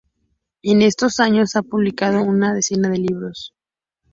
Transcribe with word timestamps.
En 0.63 0.81
esos 0.81 1.19
años, 1.19 1.55
ha 1.55 1.61
publicado 1.61 2.23
una 2.23 2.55
decena 2.55 2.89
de 2.89 2.97
libros. 2.97 3.53